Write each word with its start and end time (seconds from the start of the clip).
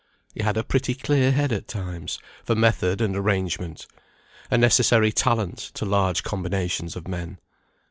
He 0.33 0.41
had 0.41 0.57
a 0.57 0.63
pretty 0.63 0.95
clear 0.95 1.31
head 1.31 1.51
at 1.51 1.67
times, 1.67 2.17
for 2.43 2.55
method 2.55 3.01
and 3.01 3.15
arrangement; 3.15 3.85
a 4.49 4.57
necessary 4.57 5.11
talent 5.11 5.59
to 5.75 5.85
large 5.85 6.23
combinations 6.23 6.95
of 6.95 7.07
men. 7.07 7.37